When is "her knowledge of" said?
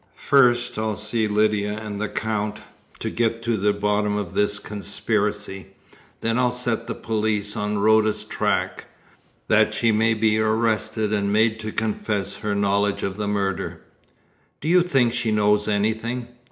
12.37-13.17